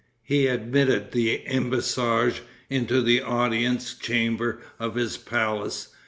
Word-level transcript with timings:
He 0.23 0.47
admitted 0.47 1.11
the 1.11 1.45
embassage 1.45 2.41
into 2.71 3.03
the 3.03 3.21
audience 3.21 3.93
chamber 3.93 4.57
of 4.79 4.95
his 4.95 5.15
palace. 5.17 5.89